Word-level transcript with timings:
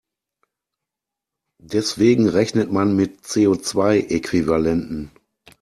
Deswegen 1.59 2.27
rechnet 2.27 2.71
man 2.71 2.95
mit 2.95 3.21
CO-zwei-Äquivalenten. 3.21 5.11